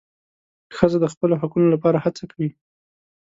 ښځه 0.75 0.97
د 1.01 1.05
خپلو 1.13 1.33
حقونو 1.41 1.67
لپاره 1.75 1.97
هڅه 2.05 2.23
کوي. 2.31 2.49